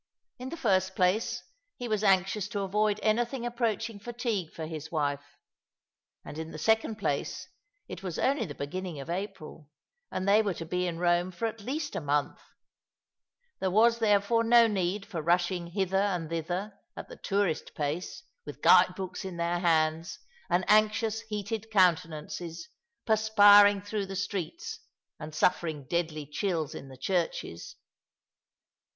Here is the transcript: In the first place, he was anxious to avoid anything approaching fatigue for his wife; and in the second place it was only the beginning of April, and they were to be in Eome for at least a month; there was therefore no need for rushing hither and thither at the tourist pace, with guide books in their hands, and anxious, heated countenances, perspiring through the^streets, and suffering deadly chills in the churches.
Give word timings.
In 0.39 0.49
the 0.49 0.57
first 0.57 0.95
place, 0.95 1.43
he 1.77 1.87
was 1.87 2.03
anxious 2.03 2.47
to 2.47 2.61
avoid 2.61 2.99
anything 3.03 3.45
approaching 3.45 3.99
fatigue 3.99 4.51
for 4.51 4.65
his 4.65 4.91
wife; 4.91 5.37
and 6.25 6.39
in 6.39 6.49
the 6.49 6.57
second 6.57 6.95
place 6.97 7.47
it 7.87 8.01
was 8.01 8.17
only 8.17 8.47
the 8.47 8.55
beginning 8.55 8.99
of 8.99 9.11
April, 9.11 9.69
and 10.11 10.27
they 10.27 10.41
were 10.41 10.55
to 10.55 10.65
be 10.65 10.87
in 10.87 10.97
Eome 10.97 11.31
for 11.31 11.45
at 11.45 11.61
least 11.61 11.95
a 11.95 12.01
month; 12.01 12.39
there 13.59 13.69
was 13.69 13.99
therefore 13.99 14.43
no 14.43 14.65
need 14.65 15.05
for 15.05 15.21
rushing 15.21 15.67
hither 15.67 15.95
and 15.97 16.29
thither 16.31 16.73
at 16.97 17.07
the 17.07 17.15
tourist 17.17 17.75
pace, 17.75 18.23
with 18.43 18.63
guide 18.63 18.95
books 18.95 19.23
in 19.23 19.37
their 19.37 19.59
hands, 19.59 20.17
and 20.49 20.65
anxious, 20.67 21.21
heated 21.29 21.69
countenances, 21.69 22.69
perspiring 23.05 23.83
through 23.83 24.07
the^streets, 24.07 24.79
and 25.19 25.35
suffering 25.35 25.85
deadly 25.87 26.25
chills 26.25 26.73
in 26.73 26.87
the 26.89 26.97
churches. 26.97 27.75